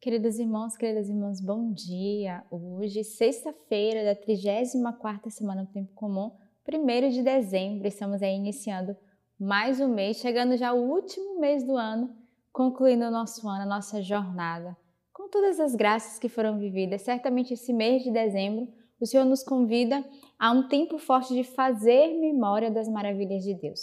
Queridos 0.00 0.38
irmãos, 0.38 0.78
queridas 0.78 1.10
irmãs, 1.10 1.42
bom 1.42 1.74
dia! 1.74 2.42
Hoje, 2.50 3.04
sexta-feira 3.04 4.02
da 4.02 4.16
34ª 4.16 5.28
Semana 5.28 5.66
do 5.66 5.72
Tempo 5.72 5.92
Comum, 5.94 6.32
1 6.66 7.10
de 7.10 7.22
dezembro, 7.22 7.86
estamos 7.86 8.22
aí 8.22 8.34
iniciando 8.34 8.96
mais 9.38 9.78
um 9.78 9.88
mês, 9.88 10.16
chegando 10.16 10.56
já 10.56 10.72
o 10.72 10.88
último 10.90 11.38
mês 11.38 11.62
do 11.66 11.76
ano, 11.76 12.16
concluindo 12.50 13.04
o 13.04 13.10
nosso 13.10 13.46
ano, 13.46 13.64
a 13.64 13.66
nossa 13.66 14.00
jornada. 14.00 14.74
Com 15.12 15.28
todas 15.28 15.60
as 15.60 15.74
graças 15.74 16.18
que 16.18 16.30
foram 16.30 16.58
vividas, 16.58 17.02
certamente 17.02 17.52
esse 17.52 17.70
mês 17.70 18.02
de 18.02 18.10
dezembro, 18.10 18.68
o 18.98 19.04
Senhor 19.04 19.26
nos 19.26 19.42
convida 19.42 20.02
a 20.38 20.50
um 20.50 20.66
tempo 20.66 20.96
forte 20.96 21.34
de 21.34 21.44
fazer 21.44 22.18
memória 22.18 22.70
das 22.70 22.88
maravilhas 22.88 23.42
de 23.42 23.52
Deus. 23.52 23.80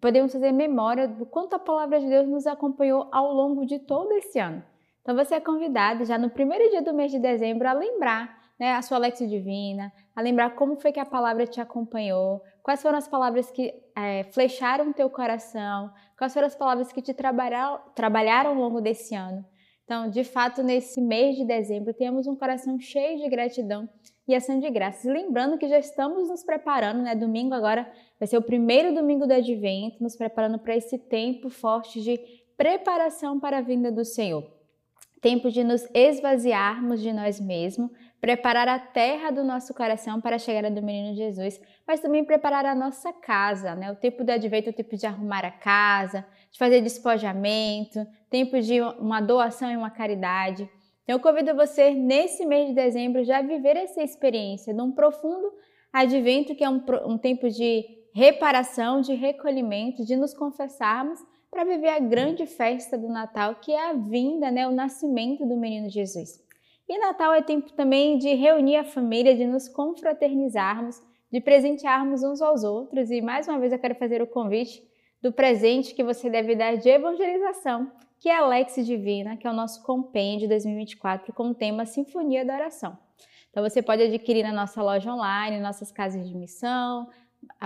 Podemos 0.00 0.32
fazer 0.32 0.50
memória 0.50 1.06
do 1.06 1.26
quanto 1.26 1.52
a 1.52 1.58
palavra 1.58 2.00
de 2.00 2.08
Deus 2.08 2.26
nos 2.26 2.46
acompanhou 2.46 3.10
ao 3.12 3.34
longo 3.34 3.66
de 3.66 3.78
todo 3.80 4.12
esse 4.12 4.38
ano. 4.38 4.64
Então 5.08 5.16
você 5.16 5.36
é 5.36 5.40
convidado 5.40 6.04
já 6.04 6.18
no 6.18 6.28
primeiro 6.28 6.68
dia 6.68 6.82
do 6.82 6.92
mês 6.92 7.10
de 7.10 7.18
dezembro 7.18 7.66
a 7.66 7.72
lembrar 7.72 8.42
né, 8.60 8.74
a 8.74 8.82
sua 8.82 8.98
Lexia 8.98 9.26
Divina, 9.26 9.90
a 10.14 10.20
lembrar 10.20 10.54
como 10.54 10.76
foi 10.76 10.92
que 10.92 11.00
a 11.00 11.06
palavra 11.06 11.46
te 11.46 11.62
acompanhou, 11.62 12.42
quais 12.62 12.82
foram 12.82 12.98
as 12.98 13.08
palavras 13.08 13.50
que 13.50 13.72
é, 13.96 14.24
flecharam 14.24 14.90
o 14.90 14.92
teu 14.92 15.08
coração, 15.08 15.90
quais 16.18 16.34
foram 16.34 16.46
as 16.46 16.54
palavras 16.54 16.92
que 16.92 17.00
te 17.00 17.14
trabalharam, 17.14 17.80
trabalharam 17.94 18.50
ao 18.50 18.56
longo 18.56 18.82
desse 18.82 19.14
ano. 19.14 19.42
Então, 19.82 20.10
de 20.10 20.22
fato, 20.24 20.62
nesse 20.62 21.00
mês 21.00 21.36
de 21.36 21.46
dezembro, 21.46 21.94
temos 21.94 22.26
um 22.26 22.36
coração 22.36 22.78
cheio 22.78 23.16
de 23.16 23.30
gratidão 23.30 23.88
e 24.28 24.34
ação 24.34 24.60
de 24.60 24.68
graças. 24.68 25.10
Lembrando 25.10 25.56
que 25.56 25.68
já 25.68 25.78
estamos 25.78 26.28
nos 26.28 26.44
preparando, 26.44 27.00
né? 27.00 27.14
Domingo 27.14 27.54
agora 27.54 27.90
vai 28.20 28.26
ser 28.26 28.36
o 28.36 28.42
primeiro 28.42 28.94
domingo 28.94 29.26
do 29.26 29.32
advento, 29.32 30.02
nos 30.02 30.14
preparando 30.16 30.58
para 30.58 30.76
esse 30.76 30.98
tempo 30.98 31.48
forte 31.48 31.98
de 32.02 32.20
preparação 32.58 33.40
para 33.40 33.56
a 33.56 33.62
vinda 33.62 33.90
do 33.90 34.04
Senhor 34.04 34.57
tempo 35.20 35.50
de 35.50 35.64
nos 35.64 35.86
esvaziarmos 35.94 37.00
de 37.00 37.12
nós 37.12 37.40
mesmos, 37.40 37.90
preparar 38.20 38.68
a 38.68 38.78
terra 38.78 39.30
do 39.30 39.44
nosso 39.44 39.72
coração 39.74 40.20
para 40.20 40.36
a 40.36 40.38
chegada 40.38 40.70
do 40.70 40.82
menino 40.82 41.14
Jesus, 41.14 41.60
mas 41.86 42.00
também 42.00 42.24
preparar 42.24 42.64
a 42.66 42.74
nossa 42.74 43.12
casa, 43.12 43.74
né? 43.74 43.90
O 43.92 43.96
tempo 43.96 44.24
do 44.24 44.30
advento, 44.30 44.70
o 44.70 44.72
tempo 44.72 44.96
de 44.96 45.06
arrumar 45.06 45.44
a 45.44 45.50
casa, 45.50 46.26
de 46.50 46.58
fazer 46.58 46.80
despojamento, 46.80 48.06
tempo 48.28 48.60
de 48.60 48.80
uma 48.80 49.20
doação 49.20 49.70
e 49.70 49.76
uma 49.76 49.90
caridade. 49.90 50.68
Então 51.04 51.16
eu 51.16 51.20
convido 51.20 51.54
você 51.54 51.90
nesse 51.90 52.44
mês 52.44 52.68
de 52.68 52.74
dezembro 52.74 53.24
já 53.24 53.40
viver 53.40 53.76
essa 53.76 54.02
experiência 54.02 54.74
de 54.74 54.80
um 54.80 54.92
profundo 54.92 55.52
advento 55.92 56.54
que 56.54 56.64
é 56.64 56.68
um, 56.68 56.82
um 57.06 57.16
tempo 57.16 57.48
de 57.48 57.84
reparação, 58.14 59.00
de 59.00 59.14
recolhimento, 59.14 60.04
de 60.04 60.16
nos 60.16 60.34
confessarmos 60.34 61.20
para 61.50 61.64
viver 61.64 61.88
a 61.88 61.98
grande 61.98 62.46
festa 62.46 62.96
do 62.96 63.08
Natal, 63.08 63.56
que 63.56 63.72
é 63.72 63.90
a 63.90 63.92
vinda, 63.94 64.50
né, 64.50 64.66
o 64.66 64.72
nascimento 64.72 65.46
do 65.46 65.56
menino 65.56 65.88
Jesus. 65.88 66.42
E 66.88 66.98
Natal 66.98 67.34
é 67.34 67.42
tempo 67.42 67.72
também 67.72 68.16
de 68.16 68.34
reunir 68.34 68.76
a 68.76 68.84
família, 68.84 69.36
de 69.36 69.44
nos 69.44 69.68
confraternizarmos, 69.68 71.02
de 71.30 71.40
presentearmos 71.40 72.22
uns 72.22 72.40
aos 72.40 72.64
outros. 72.64 73.10
E 73.10 73.20
mais 73.20 73.46
uma 73.46 73.58
vez 73.58 73.72
eu 73.72 73.78
quero 73.78 73.94
fazer 73.94 74.22
o 74.22 74.26
convite 74.26 74.82
do 75.20 75.32
presente 75.32 75.94
que 75.94 76.02
você 76.02 76.30
deve 76.30 76.54
dar 76.54 76.76
de 76.76 76.88
evangelização, 76.88 77.90
que 78.18 78.28
é 78.28 78.36
a 78.36 78.46
Lex 78.46 78.86
Divina, 78.86 79.36
que 79.36 79.46
é 79.46 79.50
o 79.50 79.54
nosso 79.54 79.82
compêndio 79.82 80.48
2024 80.48 81.32
com 81.34 81.50
o 81.50 81.54
tema 81.54 81.84
Sinfonia 81.84 82.44
da 82.44 82.54
Oração. 82.54 82.96
Então 83.50 83.62
você 83.62 83.82
pode 83.82 84.02
adquirir 84.02 84.42
na 84.42 84.52
nossa 84.52 84.82
loja 84.82 85.12
online, 85.12 85.60
nossas 85.60 85.90
casas 85.90 86.28
de 86.28 86.34
missão, 86.34 87.08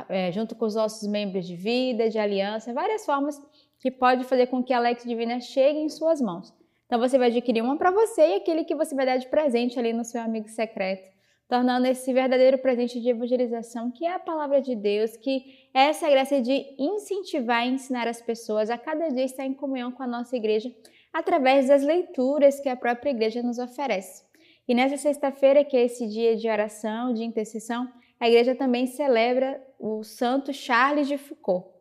é, 0.09 0.33
junto 0.33 0.55
com 0.55 0.65
os 0.65 0.75
nossos 0.75 1.09
membros 1.09 1.47
de 1.47 1.57
vida, 1.57 2.09
de 2.09 2.19
aliança, 2.19 2.73
várias 2.73 3.05
formas 3.05 3.41
que 3.83 3.91
pode 3.91 4.23
fazer 4.23 4.47
com 4.47 4.63
que 4.63 4.73
a 4.73 4.79
Lex 4.79 5.03
Divina 5.03 5.41
chegue 5.41 5.81
em 5.81 5.89
suas 5.89 6.21
mãos. 6.21 6.55
Então 6.87 7.01
você 7.01 7.19
vai 7.19 7.29
adquirir 7.29 7.63
uma 7.63 7.77
para 7.77 7.91
você 7.91 8.23
e 8.23 8.35
aquele 8.37 8.65
que 8.65 8.77
você 8.77 8.95
vai 8.95 9.05
dar 9.05 9.17
de 9.17 9.27
presente 9.27 9.77
ali 9.77 9.93
no 9.93 10.05
seu 10.05 10.21
amigo 10.21 10.49
secreto, 10.49 11.11
tornando 11.49 11.89
esse 11.89 12.13
verdadeiro 12.13 12.59
presente 12.59 13.01
de 13.01 13.09
evangelização, 13.09 13.91
que 13.91 14.07
é 14.07 14.13
a 14.13 14.21
palavra 14.21 14.63
de 14.63 14.77
Deus, 14.77 15.17
que 15.17 15.69
é 15.75 15.89
essa 15.89 16.09
graça 16.09 16.41
de 16.41 16.65
incentivar 16.79 17.67
e 17.67 17.71
ensinar 17.71 18.07
as 18.07 18.23
pessoas 18.23 18.71
a 18.71 18.79
cada 18.79 19.09
dia 19.09 19.25
estar 19.25 19.45
em 19.45 19.53
comunhão 19.53 19.91
com 19.91 20.05
a 20.05 20.07
nossa 20.07 20.37
igreja 20.37 20.73
através 21.13 21.67
das 21.67 21.83
leituras 21.83 22.61
que 22.61 22.69
a 22.69 22.77
própria 22.77 23.11
igreja 23.11 23.43
nos 23.43 23.59
oferece. 23.59 24.23
E 24.69 24.75
nessa 24.75 24.97
sexta-feira, 24.97 25.65
que 25.65 25.77
é 25.77 25.85
esse 25.85 26.07
dia 26.07 26.37
de 26.37 26.49
oração, 26.49 27.13
de 27.13 27.25
intercessão, 27.25 27.89
a 28.21 28.29
igreja 28.29 28.55
também 28.55 28.87
celebra 28.87 29.61
o 29.77 30.05
santo 30.05 30.53
Charles 30.53 31.09
de 31.09 31.19
Foucault. 31.19 31.72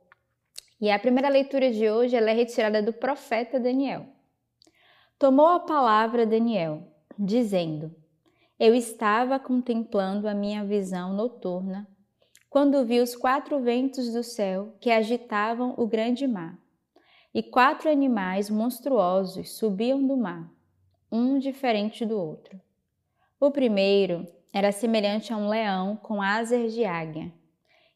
E 0.82 0.90
a 0.90 0.98
primeira 0.98 1.30
leitura 1.30 1.72
de 1.72 1.88
hoje 1.88 2.16
é 2.16 2.34
retirada 2.34 2.82
do 2.82 2.92
profeta 2.92 3.60
Daniel. 3.60 4.08
Tomou 5.20 5.46
a 5.46 5.60
palavra 5.60 6.26
Daniel, 6.26 6.92
dizendo: 7.20 7.96
Eu 8.60 8.74
estava 8.74 9.38
contemplando 9.38 10.28
a 10.28 10.34
minha 10.34 10.66
visão 10.66 11.14
noturna 11.14 11.88
quando 12.50 12.84
vi 12.84 13.00
os 13.00 13.16
quatro 13.16 13.60
ventos 13.62 14.12
do 14.12 14.24
céu 14.24 14.76
que 14.82 14.90
agitavam 14.90 15.76
o 15.78 15.86
grande 15.86 16.28
mar, 16.28 16.58
e 17.32 17.44
quatro 17.44 17.88
animais 17.88 18.50
monstruosos 18.50 19.58
subiam 19.58 20.06
do 20.06 20.18
mar, 20.18 20.52
um 21.12 21.38
diferente 21.38 22.04
do 22.08 22.20
outro. 22.20 22.60
O 23.40 23.52
primeiro 23.52 24.28
era 24.52 24.72
semelhante 24.72 25.32
a 25.32 25.38
um 25.38 25.48
leão 25.48 25.96
com 25.96 26.24
asas 26.24 26.74
de 26.74 26.84
águia. 26.84 27.32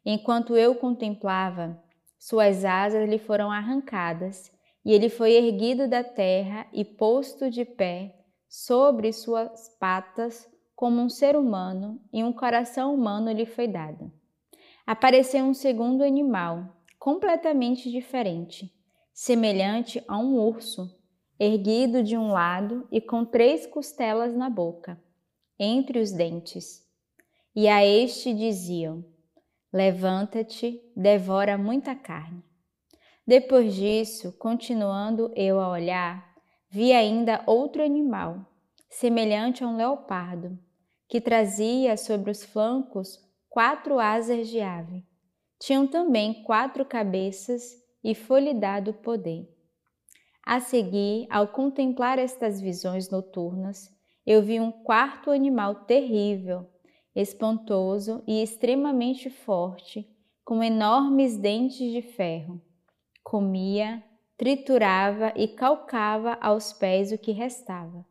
Enquanto 0.06 0.56
eu 0.56 0.76
contemplava, 0.76 1.84
suas 2.18 2.66
asas 2.66 3.08
lhe 3.08 3.18
foram 3.18 3.52
arrancadas, 3.52 4.52
e 4.84 4.94
ele 4.94 5.10
foi 5.10 5.34
erguido 5.34 5.88
da 5.88 6.04
terra 6.04 6.68
e 6.72 6.86
posto 6.86 7.50
de 7.50 7.66
pé 7.66 8.16
sobre 8.48 9.12
suas 9.12 9.70
patas 9.80 10.48
como 10.76 11.02
um 11.02 11.10
ser 11.10 11.36
humano, 11.36 12.02
e 12.12 12.24
um 12.24 12.34
coração 12.34 12.94
humano 12.94 13.32
lhe 13.32 13.46
foi 13.46 13.68
dado. 13.68 14.12
Apareceu 14.86 15.44
um 15.44 15.54
segundo 15.54 16.04
animal, 16.04 16.78
completamente 17.00 17.90
diferente, 17.90 18.72
semelhante 19.14 20.04
a 20.08 20.18
um 20.18 20.36
urso, 20.36 20.94
erguido 21.40 22.04
de 22.04 22.18
um 22.18 22.28
lado 22.28 22.88
e 22.92 23.02
com 23.02 23.26
três 23.26 23.66
costelas 23.66 24.36
na 24.36 24.50
boca, 24.50 25.02
entre 25.58 26.00
os 26.00 26.12
dentes. 26.12 26.84
E 27.56 27.68
a 27.68 27.86
este 27.86 28.34
diziam: 28.34 29.04
Levanta-te, 29.76 30.82
devora 30.96 31.58
muita 31.58 31.94
carne. 31.94 32.42
Depois 33.28 33.76
disso, 33.76 34.32
continuando 34.40 35.34
eu 35.36 35.60
a 35.60 35.70
olhar, 35.70 36.34
vi 36.70 36.94
ainda 36.94 37.44
outro 37.46 37.84
animal, 37.84 38.40
semelhante 38.90 39.66
a 39.66 39.68
um 39.68 39.76
leopardo, 39.76 40.58
que 41.10 41.20
trazia 41.20 41.98
sobre 41.98 42.32
os 42.32 42.42
flancos 42.42 43.20
quatro 43.50 44.00
asas 44.00 44.48
de 44.48 44.62
ave. 44.62 45.04
Tinham 45.60 45.86
também 45.86 46.42
quatro 46.46 46.86
cabeças 46.86 47.62
e 48.02 48.16
foi-lhe 48.16 48.54
dado 48.54 48.94
poder. 48.94 49.46
A 50.46 50.62
seguir, 50.62 51.28
ao 51.30 51.50
contemplar 51.50 52.18
estas 52.18 52.62
visões 52.62 53.10
noturnas, 53.10 53.94
eu 54.26 54.42
vi 54.42 54.58
um 54.58 54.72
quarto 54.72 55.32
animal 55.32 55.84
terrível, 55.84 56.66
espantoso 57.16 58.22
e 58.28 58.44
extremamente 58.44 59.30
forte, 59.30 60.08
com 60.44 60.62
enormes 60.62 61.38
dentes 61.38 61.92
de 61.92 62.02
ferro. 62.02 62.62
Comia, 63.24 64.04
triturava 64.38 65.32
e 65.36 65.48
calcava 65.48 66.38
aos 66.42 66.74
pés 66.74 67.12
o 67.12 67.18
que 67.18 67.32
restava, 67.32 68.06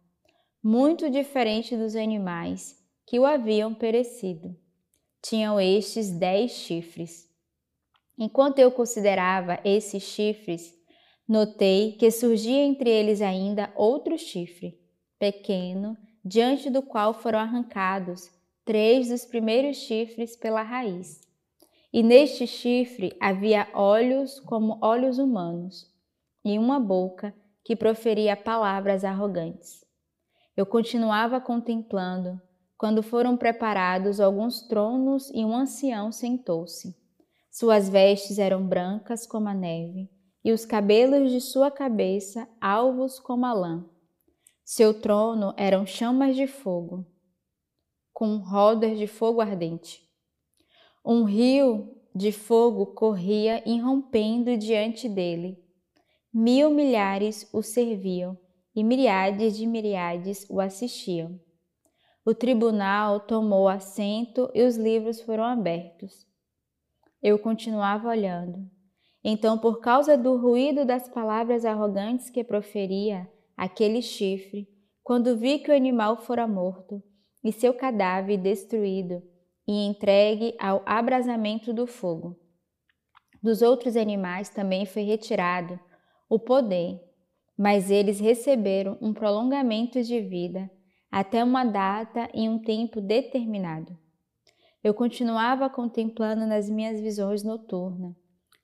muito 0.62 1.10
diferente 1.10 1.76
dos 1.76 1.94
animais 1.94 2.82
que 3.06 3.18
o 3.18 3.26
haviam 3.26 3.74
perecido. 3.74 4.56
Tinham 5.22 5.60
estes 5.60 6.10
dez 6.10 6.52
chifres. 6.52 7.30
Enquanto 8.18 8.58
eu 8.58 8.70
considerava 8.70 9.58
esses 9.64 10.02
chifres, 10.02 10.72
notei 11.28 11.92
que 11.92 12.10
surgia 12.10 12.64
entre 12.64 12.88
eles 12.88 13.20
ainda 13.20 13.72
outro 13.76 14.16
chifre, 14.16 14.78
pequeno, 15.18 15.96
diante 16.24 16.70
do 16.70 16.82
qual 16.82 17.12
foram 17.12 17.38
arrancados 17.38 18.30
três 18.64 19.08
dos 19.10 19.26
primeiros 19.26 19.76
chifres 19.76 20.36
pela 20.36 20.62
raiz. 20.62 21.20
E 21.92 22.02
neste 22.02 22.46
chifre 22.46 23.16
havia 23.20 23.68
olhos 23.74 24.40
como 24.40 24.78
olhos 24.82 25.18
humanos, 25.18 25.86
e 26.44 26.58
uma 26.58 26.80
boca 26.80 27.34
que 27.64 27.76
proferia 27.76 28.36
palavras 28.36 29.04
arrogantes. 29.04 29.84
Eu 30.56 30.66
continuava 30.66 31.40
contemplando 31.40 32.40
quando 32.76 33.02
foram 33.02 33.36
preparados 33.36 34.18
alguns 34.18 34.66
tronos 34.66 35.30
e 35.30 35.44
um 35.44 35.54
ancião 35.54 36.10
sentou-se. 36.10 36.96
Suas 37.50 37.88
vestes 37.88 38.38
eram 38.38 38.66
brancas 38.66 39.26
como 39.26 39.48
a 39.48 39.54
neve, 39.54 40.10
e 40.44 40.52
os 40.52 40.64
cabelos 40.64 41.30
de 41.30 41.40
sua 41.40 41.70
cabeça 41.70 42.48
alvos 42.60 43.20
como 43.20 43.46
a 43.46 43.52
lã. 43.52 43.84
Seu 44.64 45.00
trono 45.00 45.54
eram 45.56 45.86
chamas 45.86 46.34
de 46.34 46.46
fogo 46.46 47.06
com 48.14 48.36
rodas 48.36 48.96
de 48.96 49.08
fogo 49.08 49.40
ardente. 49.40 50.00
Um 51.04 51.24
rio 51.24 52.00
de 52.14 52.30
fogo 52.30 52.86
corria 52.94 53.60
irrompendo 53.68 54.56
diante 54.56 55.08
dele. 55.08 55.58
Mil 56.32 56.70
milhares 56.70 57.48
o 57.52 57.60
serviam 57.60 58.38
e 58.74 58.84
miriades 58.84 59.56
de 59.56 59.66
miriades 59.66 60.46
o 60.48 60.60
assistiam. 60.60 61.40
O 62.24 62.32
tribunal 62.32 63.20
tomou 63.20 63.68
assento 63.68 64.48
e 64.54 64.62
os 64.62 64.76
livros 64.76 65.20
foram 65.20 65.42
abertos. 65.42 66.24
Eu 67.20 67.36
continuava 67.38 68.08
olhando. 68.08 68.64
Então, 69.22 69.58
por 69.58 69.80
causa 69.80 70.16
do 70.16 70.36
ruído 70.36 70.84
das 70.84 71.08
palavras 71.08 71.64
arrogantes 71.64 72.30
que 72.30 72.44
proferia 72.44 73.28
aquele 73.56 74.00
chifre, 74.00 74.68
quando 75.02 75.36
vi 75.36 75.58
que 75.58 75.70
o 75.70 75.74
animal 75.74 76.16
fora 76.16 76.46
morto 76.46 77.02
e 77.44 77.52
seu 77.52 77.74
cadáver 77.74 78.38
destruído 78.38 79.22
e 79.68 79.86
entregue 79.86 80.56
ao 80.58 80.82
abrasamento 80.86 81.72
do 81.72 81.86
fogo. 81.86 82.36
Dos 83.42 83.60
outros 83.60 83.94
animais 83.96 84.48
também 84.48 84.86
foi 84.86 85.02
retirado 85.02 85.78
o 86.28 86.38
poder, 86.38 86.98
mas 87.56 87.90
eles 87.90 88.18
receberam 88.18 88.96
um 89.00 89.12
prolongamento 89.12 90.02
de 90.02 90.20
vida 90.20 90.70
até 91.10 91.44
uma 91.44 91.62
data 91.62 92.28
e 92.34 92.48
um 92.48 92.58
tempo 92.58 93.00
determinado. 93.00 93.96
Eu 94.82 94.92
continuava 94.92 95.70
contemplando 95.70 96.46
nas 96.46 96.68
minhas 96.68 97.00
visões 97.00 97.42
noturnas, 97.42 98.14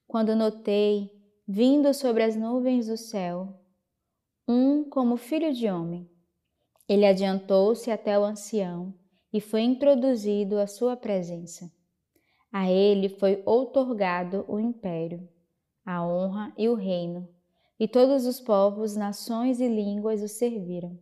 quando 0.06 0.34
notei, 0.34 1.10
vindo 1.46 1.94
sobre 1.94 2.22
as 2.22 2.34
nuvens 2.34 2.88
do 2.88 2.96
céu, 2.96 3.60
um 4.48 4.82
como 4.82 5.16
filho 5.16 5.52
de 5.52 5.68
homem. 5.68 6.10
Ele 6.90 7.06
adiantou-se 7.06 7.88
até 7.88 8.18
o 8.18 8.24
ancião 8.24 8.92
e 9.32 9.40
foi 9.40 9.60
introduzido 9.60 10.58
à 10.58 10.66
sua 10.66 10.96
presença. 10.96 11.70
A 12.52 12.68
ele 12.68 13.08
foi 13.08 13.40
outorgado 13.46 14.44
o 14.48 14.58
império, 14.58 15.28
a 15.86 16.04
honra 16.04 16.52
e 16.58 16.68
o 16.68 16.74
reino, 16.74 17.28
e 17.78 17.86
todos 17.86 18.26
os 18.26 18.40
povos, 18.40 18.96
nações 18.96 19.60
e 19.60 19.68
línguas 19.68 20.20
o 20.20 20.26
serviram. 20.26 20.98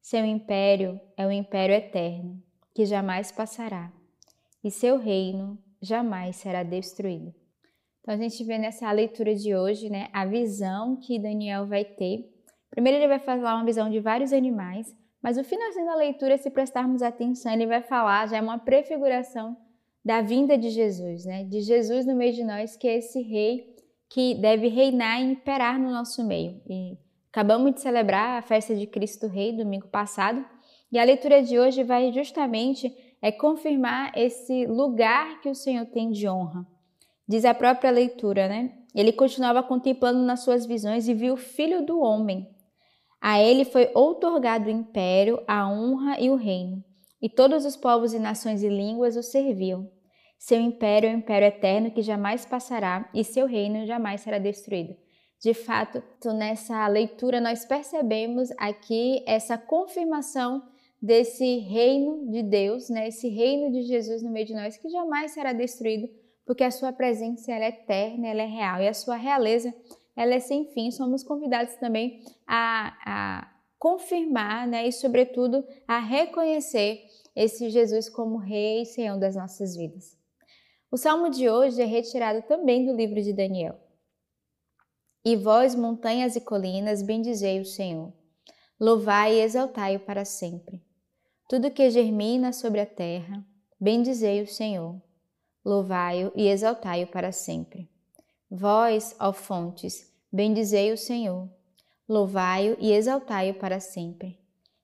Seu 0.00 0.24
império 0.24 1.00
é 1.16 1.24
o 1.24 1.30
império 1.30 1.76
eterno, 1.76 2.42
que 2.74 2.84
jamais 2.84 3.30
passará 3.30 3.92
e 4.64 4.72
seu 4.72 4.96
reino 4.96 5.56
jamais 5.80 6.34
será 6.34 6.64
destruído. 6.64 7.32
Então 8.00 8.14
a 8.14 8.16
gente 8.16 8.42
vê 8.42 8.58
nessa 8.58 8.90
leitura 8.90 9.36
de 9.36 9.54
hoje, 9.54 9.88
né, 9.88 10.08
a 10.12 10.24
visão 10.26 10.96
que 10.96 11.16
Daniel 11.16 11.64
vai 11.64 11.84
ter. 11.84 12.28
Primeiro 12.70 12.98
ele 12.98 13.06
vai 13.06 13.20
falar 13.20 13.54
uma 13.54 13.64
visão 13.64 13.88
de 13.88 14.00
vários 14.00 14.32
animais, 14.32 14.92
mas 15.22 15.36
no 15.36 15.44
finalzinho 15.44 15.86
da 15.86 15.94
leitura, 15.94 16.36
se 16.36 16.50
prestarmos 16.50 17.02
atenção, 17.02 17.52
ele 17.52 17.66
vai 17.66 17.82
falar 17.82 18.28
já 18.28 18.38
é 18.38 18.40
uma 18.40 18.58
prefiguração 18.58 19.56
da 20.04 20.20
vinda 20.20 20.58
de 20.58 20.68
Jesus, 20.70 21.24
né? 21.24 21.44
De 21.44 21.60
Jesus 21.60 22.04
no 22.04 22.16
meio 22.16 22.32
de 22.32 22.42
nós, 22.42 22.76
que 22.76 22.88
é 22.88 22.98
esse 22.98 23.22
rei 23.22 23.72
que 24.10 24.34
deve 24.34 24.68
reinar 24.68 25.20
e 25.20 25.32
imperar 25.32 25.78
no 25.78 25.90
nosso 25.90 26.26
meio. 26.26 26.60
E 26.68 26.98
acabamos 27.30 27.74
de 27.74 27.80
celebrar 27.80 28.38
a 28.38 28.42
festa 28.42 28.74
de 28.74 28.86
Cristo 28.86 29.26
Rei 29.28 29.52
domingo 29.52 29.86
passado, 29.86 30.44
e 30.90 30.98
a 30.98 31.04
leitura 31.04 31.42
de 31.42 31.58
hoje 31.58 31.82
vai 31.82 32.12
justamente 32.12 32.92
é 33.22 33.30
confirmar 33.30 34.12
esse 34.18 34.66
lugar 34.66 35.40
que 35.40 35.48
o 35.48 35.54
Senhor 35.54 35.86
tem 35.86 36.10
de 36.10 36.28
honra. 36.28 36.66
Diz 37.26 37.44
a 37.44 37.54
própria 37.54 37.90
leitura, 37.90 38.48
né? 38.48 38.72
Ele 38.92 39.12
continuava 39.12 39.62
contemplando 39.62 40.18
nas 40.20 40.40
suas 40.40 40.66
visões 40.66 41.08
e 41.08 41.14
viu 41.14 41.34
o 41.34 41.36
filho 41.36 41.86
do 41.86 42.00
homem. 42.00 42.46
A 43.24 43.40
ele 43.40 43.64
foi 43.64 43.88
outorgado 43.94 44.66
o 44.66 44.70
império, 44.70 45.40
a 45.46 45.70
honra 45.70 46.20
e 46.20 46.28
o 46.28 46.34
reino, 46.34 46.82
e 47.22 47.28
todos 47.28 47.64
os 47.64 47.76
povos 47.76 48.12
e 48.12 48.18
nações 48.18 48.64
e 48.64 48.68
línguas 48.68 49.16
o 49.16 49.22
serviam. 49.22 49.88
Seu 50.36 50.60
império 50.60 51.08
é 51.08 51.14
o 51.14 51.18
império 51.18 51.46
eterno 51.46 51.92
que 51.92 52.02
jamais 52.02 52.44
passará, 52.44 53.08
e 53.14 53.22
seu 53.22 53.46
reino 53.46 53.86
jamais 53.86 54.22
será 54.22 54.38
destruído. 54.38 54.96
De 55.40 55.54
fato, 55.54 56.02
nessa 56.34 56.84
leitura 56.88 57.40
nós 57.40 57.64
percebemos 57.64 58.50
aqui 58.58 59.22
essa 59.24 59.56
confirmação 59.56 60.60
desse 61.00 61.58
reino 61.58 62.28
de 62.28 62.42
Deus, 62.42 62.88
né? 62.90 63.06
Esse 63.06 63.28
reino 63.28 63.70
de 63.70 63.82
Jesus 63.82 64.20
no 64.20 64.32
meio 64.32 64.46
de 64.46 64.54
nós 64.54 64.76
que 64.76 64.88
jamais 64.88 65.30
será 65.30 65.52
destruído, 65.52 66.08
porque 66.44 66.64
a 66.64 66.72
sua 66.72 66.92
presença 66.92 67.52
é 67.52 67.68
eterna, 67.68 68.26
ela 68.26 68.42
é 68.42 68.46
real 68.46 68.82
e 68.82 68.88
a 68.88 68.94
sua 68.94 69.14
realeza 69.14 69.72
ela 70.16 70.34
é 70.34 70.40
sem 70.40 70.66
fim. 70.72 70.90
Somos 70.90 71.22
convidados 71.22 71.74
também 71.76 72.22
a, 72.46 72.96
a 73.04 73.52
confirmar, 73.78 74.66
né? 74.66 74.86
E 74.86 74.92
sobretudo 74.92 75.64
a 75.86 75.98
reconhecer 75.98 77.04
esse 77.34 77.70
Jesus 77.70 78.08
como 78.08 78.36
Rei 78.36 78.82
e 78.82 78.86
Senhor 78.86 79.18
das 79.18 79.34
nossas 79.34 79.76
vidas. 79.76 80.16
O 80.90 80.96
salmo 80.96 81.30
de 81.30 81.48
hoje 81.48 81.80
é 81.80 81.86
retirado 81.86 82.42
também 82.42 82.84
do 82.84 82.94
livro 82.94 83.22
de 83.22 83.32
Daniel. 83.32 83.78
E 85.24 85.36
vós, 85.36 85.74
montanhas 85.74 86.36
e 86.36 86.40
colinas, 86.40 87.02
bendizei 87.02 87.60
o 87.60 87.64
Senhor. 87.64 88.12
Louvai 88.78 89.36
e 89.36 89.40
exaltai-o 89.40 90.00
para 90.00 90.24
sempre. 90.24 90.82
Tudo 91.48 91.70
que 91.70 91.88
germina 91.90 92.52
sobre 92.52 92.80
a 92.80 92.86
terra, 92.86 93.44
bendizei 93.80 94.42
o 94.42 94.48
Senhor. 94.48 95.00
Louvai-o 95.64 96.32
e 96.34 96.48
exaltai-o 96.48 97.06
para 97.06 97.30
sempre. 97.30 97.91
Vós, 98.54 99.16
ó 99.18 99.32
fontes, 99.32 100.12
bendizei 100.30 100.92
o 100.92 100.96
Senhor. 100.98 101.48
Louvai-o 102.06 102.76
e 102.78 102.92
exaltai-o 102.92 103.54
para 103.54 103.80
sempre. 103.80 104.38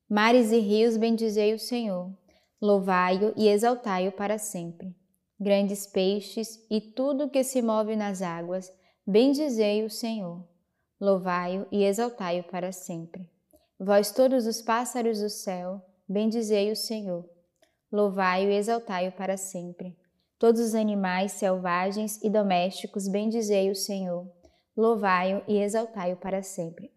Mares 0.09 0.53
e 0.53 0.59
rios, 0.59 0.97
bendizei 0.97 1.53
o 1.53 1.59
Senhor. 1.59 2.11
Louvai-o 2.62 3.35
e 3.37 3.47
exaltai-o 3.47 4.11
para 4.12 4.38
sempre. 4.38 4.97
Grandes 5.38 5.87
peixes 5.87 6.65
e 6.70 6.81
tudo 6.81 7.29
que 7.29 7.44
se 7.44 7.61
move 7.61 7.94
nas 7.94 8.23
águas, 8.23 8.73
bendizei 9.06 9.85
o 9.85 9.91
Senhor. 9.91 10.49
Louvai-o 10.99 11.67
e 11.70 11.85
exaltai-o 11.85 12.44
para 12.44 12.73
sempre. 12.73 13.29
Vós 13.79 14.11
todos 14.11 14.47
os 14.47 14.62
pássaros 14.62 15.20
do 15.20 15.29
céu, 15.29 15.85
bendizei 16.09 16.73
o 16.73 16.76
Senhor. 16.76 17.29
Louvai-o 17.93 18.50
e 18.50 18.56
exaltai-o 18.56 19.12
para 19.12 19.37
sempre. 19.37 19.94
Todos 20.38 20.61
os 20.61 20.75
animais 20.75 21.32
selvagens 21.32 22.23
e 22.23 22.31
domésticos, 22.31 23.08
bendizei 23.08 23.70
o 23.70 23.75
Senhor. 23.75 24.25
Louvai-o 24.76 25.43
e 25.49 25.58
exaltai-o 25.58 26.17
para 26.17 26.43
sempre. 26.43 26.90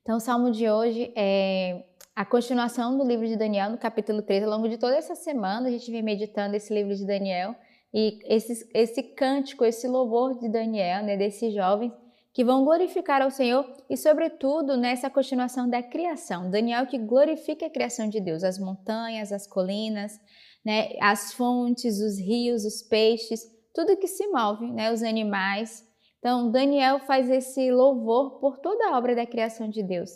Então, 0.00 0.16
o 0.16 0.20
salmo 0.20 0.50
de 0.50 0.70
hoje 0.70 1.12
é 1.14 1.84
a 2.16 2.24
continuação 2.24 2.96
do 2.96 3.04
livro 3.04 3.26
de 3.26 3.36
Daniel, 3.36 3.70
no 3.70 3.76
capítulo 3.76 4.22
3. 4.22 4.44
Ao 4.44 4.50
longo 4.50 4.68
de 4.68 4.78
toda 4.78 4.96
essa 4.96 5.14
semana, 5.14 5.68
a 5.68 5.70
gente 5.70 5.90
vem 5.90 6.02
meditando 6.02 6.56
esse 6.56 6.72
livro 6.72 6.94
de 6.94 7.06
Daniel 7.06 7.54
e 7.92 8.18
esse, 8.24 8.66
esse 8.72 9.02
cântico, 9.02 9.64
esse 9.64 9.86
louvor 9.86 10.38
de 10.38 10.48
Daniel, 10.48 11.04
né, 11.04 11.16
desses 11.18 11.52
jovens 11.52 11.92
que 12.34 12.44
vão 12.44 12.64
glorificar 12.64 13.22
ao 13.22 13.30
Senhor 13.30 13.64
e, 13.88 13.96
sobretudo, 13.96 14.76
nessa 14.76 15.08
continuação 15.08 15.70
da 15.70 15.80
criação. 15.80 16.50
Daniel 16.50 16.84
que 16.84 16.98
glorifica 16.98 17.66
a 17.66 17.70
criação 17.70 18.08
de 18.08 18.20
Deus, 18.20 18.42
as 18.42 18.58
montanhas, 18.58 19.30
as 19.30 19.46
colinas, 19.46 20.20
né, 20.66 20.96
as 21.00 21.32
fontes, 21.32 22.00
os 22.00 22.18
rios, 22.18 22.64
os 22.64 22.82
peixes, 22.82 23.40
tudo 23.72 23.96
que 23.96 24.08
se 24.08 24.26
move, 24.26 24.68
né, 24.72 24.92
os 24.92 25.04
animais. 25.04 25.86
Então, 26.18 26.50
Daniel 26.50 26.98
faz 26.98 27.30
esse 27.30 27.70
louvor 27.70 28.40
por 28.40 28.58
toda 28.58 28.88
a 28.88 28.98
obra 28.98 29.14
da 29.14 29.24
criação 29.24 29.68
de 29.68 29.84
Deus. 29.84 30.10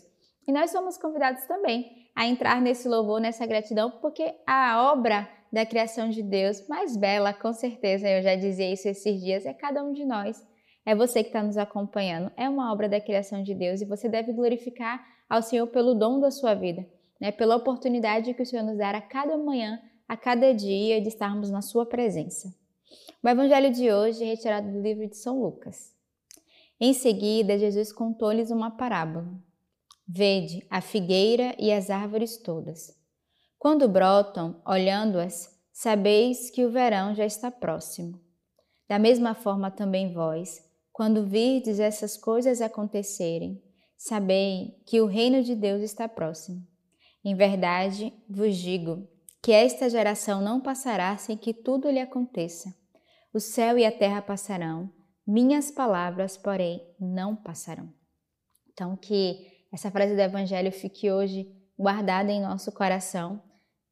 E 0.47 0.51
nós 0.51 0.73
somos 0.73 0.99
convidados 0.99 1.45
também 1.47 2.09
a 2.17 2.27
entrar 2.27 2.61
nesse 2.61 2.89
louvor, 2.89 3.21
nessa 3.21 3.47
gratidão, 3.47 3.93
porque 4.01 4.35
a 4.45 4.91
obra 4.91 5.29
da 5.53 5.65
criação 5.65 6.09
de 6.09 6.25
Deus 6.25 6.67
mais 6.67 6.97
bela, 6.97 7.33
com 7.33 7.53
certeza, 7.53 8.09
eu 8.09 8.23
já 8.23 8.35
dizia 8.35 8.73
isso 8.73 8.89
esses 8.89 9.21
dias, 9.21 9.47
é 9.47 9.55
cada 9.55 9.85
um 9.85 9.93
de 9.93 10.05
nós 10.05 10.45
é 10.85 10.95
você 10.95 11.23
que 11.23 11.29
está 11.29 11.43
nos 11.43 11.57
acompanhando. 11.57 12.33
É 12.37 12.49
uma 12.49 12.73
obra 12.73 12.89
da 12.89 13.01
criação 13.01 13.43
de 13.43 13.55
Deus 13.55 13.81
e 13.81 13.85
você 13.85 14.09
deve 14.09 14.33
glorificar 14.33 15.05
ao 15.29 15.43
Senhor 15.43 15.67
pelo 15.67 15.95
dom 15.95 16.21
da 16.21 16.31
sua 16.31 16.55
vida, 16.55 16.87
né? 17.21 17.31
pela 17.31 17.57
oportunidade 17.57 18.33
que 18.35 18.43
o 18.43 18.47
Senhor 18.47 18.63
nos 18.63 18.79
dá 18.79 18.91
a 18.91 19.01
cada 19.01 19.37
manhã, 19.37 19.81
a 20.09 20.17
cada 20.17 20.55
dia 20.55 21.01
de 21.01 21.09
estarmos 21.09 21.51
na 21.51 21.61
sua 21.61 21.85
presença. 21.85 22.53
O 23.23 23.29
evangelho 23.29 23.73
de 23.73 23.93
hoje 23.93 24.25
é 24.25 24.27
retirado 24.27 24.71
do 24.71 24.81
livro 24.81 25.07
de 25.07 25.17
São 25.17 25.43
Lucas. 25.43 25.93
Em 26.81 26.93
seguida, 26.93 27.59
Jesus 27.59 27.93
contou-lhes 27.93 28.51
uma 28.51 28.71
parábola. 28.71 29.29
Vede 30.07 30.65
a 30.71 30.81
figueira 30.81 31.55
e 31.59 31.71
as 31.73 31.91
árvores 31.91 32.39
todas. 32.39 32.97
Quando 33.59 33.89
brotam, 33.89 34.63
olhando-as, 34.65 35.55
sabeis 35.73 36.51
que 36.51 36.65
o 36.65 36.71
verão 36.71 37.15
já 37.15 37.27
está 37.27 37.51
próximo. 37.51 38.19
Da 38.89 38.99
mesma 38.99 39.35
forma 39.35 39.71
também 39.71 40.13
vós, 40.13 40.65
quando 40.99 41.25
virdes 41.25 41.79
essas 41.79 42.17
coisas 42.17 42.61
acontecerem, 42.61 43.63
sabei 43.97 44.83
que 44.85 45.01
o 45.01 45.07
reino 45.07 45.45
de 45.45 45.55
Deus 45.55 45.81
está 45.81 46.09
próximo. 46.09 46.67
Em 47.25 47.37
verdade 47.37 48.13
vos 48.29 48.57
digo 48.57 49.09
que 49.41 49.53
esta 49.53 49.89
geração 49.89 50.43
não 50.43 50.61
passará 50.61 51.17
sem 51.17 51.37
que 51.37 51.55
tudo 51.55 51.89
lhe 51.89 52.01
aconteça. 52.01 52.75
O 53.33 53.39
céu 53.39 53.79
e 53.79 53.87
a 53.87 53.93
terra 53.93 54.21
passarão, 54.21 54.93
minhas 55.25 55.71
palavras, 55.71 56.37
porém, 56.37 56.85
não 56.99 57.37
passarão. 57.37 57.95
Então, 58.73 58.97
que 58.97 59.47
essa 59.73 59.93
frase 59.93 60.17
do 60.17 60.21
Evangelho 60.21 60.73
fique 60.73 61.13
hoje 61.13 61.47
guardada 61.79 62.33
em 62.33 62.43
nosso 62.43 62.73
coração. 62.73 63.41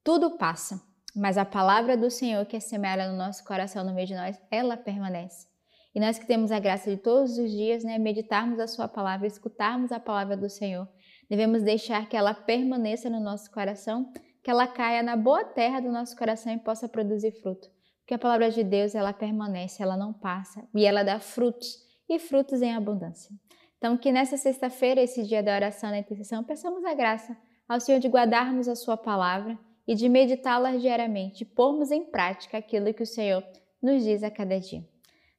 Tudo 0.02 0.36
passa, 0.36 0.82
mas 1.14 1.38
a 1.38 1.44
palavra 1.44 1.96
do 1.96 2.10
Senhor 2.10 2.44
que 2.46 2.56
é 2.56 2.60
semeada 2.60 3.08
no 3.08 3.16
nosso 3.16 3.44
coração, 3.44 3.84
no 3.84 3.94
meio 3.94 4.08
de 4.08 4.16
nós, 4.16 4.36
ela 4.50 4.76
permanece. 4.76 5.54
E 5.96 6.00
nós 6.00 6.18
que 6.18 6.26
temos 6.26 6.52
a 6.52 6.60
graça 6.60 6.88
de 6.90 6.96
todos 6.96 7.38
os 7.38 7.50
dias, 7.50 7.82
né, 7.82 7.98
meditarmos 7.98 8.60
a 8.60 8.68
Sua 8.68 8.86
palavra, 8.86 9.26
escutarmos 9.26 9.90
a 9.90 9.98
palavra 9.98 10.36
do 10.36 10.48
Senhor, 10.48 10.86
Devemos 11.28 11.62
deixar 11.62 12.08
que 12.08 12.16
ela 12.16 12.32
permaneça 12.32 13.10
no 13.10 13.20
nosso 13.20 13.50
coração, 13.50 14.12
que 14.42 14.50
ela 14.50 14.66
caia 14.66 15.02
na 15.02 15.16
boa 15.16 15.44
terra 15.44 15.80
do 15.80 15.90
nosso 15.90 16.16
coração 16.16 16.52
e 16.52 16.58
possa 16.58 16.88
produzir 16.88 17.32
fruto. 17.32 17.68
Porque 18.00 18.14
a 18.14 18.18
palavra 18.18 18.50
de 18.50 18.62
Deus, 18.62 18.94
ela 18.94 19.12
permanece, 19.12 19.82
ela 19.82 19.96
não 19.96 20.12
passa 20.12 20.66
e 20.72 20.84
ela 20.84 21.02
dá 21.02 21.18
frutos 21.18 21.84
e 22.08 22.20
frutos 22.20 22.62
em 22.62 22.72
abundância. 22.72 23.34
Então, 23.76 23.96
que 23.96 24.12
nessa 24.12 24.36
sexta-feira, 24.36 25.02
esse 25.02 25.24
dia 25.24 25.42
da 25.42 25.54
oração 25.54 25.92
e 25.92 25.98
intercessão, 25.98 26.44
peçamos 26.44 26.84
a 26.84 26.94
graça 26.94 27.36
ao 27.68 27.80
Senhor 27.80 27.98
de 27.98 28.08
guardarmos 28.08 28.68
a 28.68 28.76
Sua 28.76 28.96
palavra 28.96 29.58
e 29.86 29.94
de 29.96 30.08
meditá-la 30.08 30.76
diariamente, 30.76 31.44
pormos 31.44 31.90
em 31.90 32.04
prática 32.04 32.58
aquilo 32.58 32.94
que 32.94 33.02
o 33.02 33.06
Senhor 33.06 33.44
nos 33.82 34.04
diz 34.04 34.22
a 34.22 34.30
cada 34.30 34.58
dia. 34.60 34.84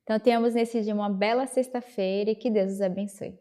Então, 0.08 0.18
tenhamos 0.18 0.54
nesse 0.54 0.80
dia 0.80 0.96
uma 0.96 1.10
bela 1.10 1.46
sexta-feira 1.46 2.32
e 2.32 2.36
que 2.36 2.50
Deus 2.50 2.72
os 2.72 2.82
abençoe. 2.82 3.38